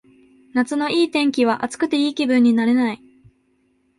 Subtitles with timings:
[0.55, 3.03] 夏のいい天気は暑くていい気分になれない